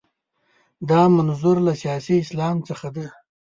دا 0.89 1.01
منظور 1.17 1.57
له 1.67 1.73
سیاسي 1.81 2.15
اسلام 2.23 2.57
څخه 2.69 2.87
دی. 2.95 3.07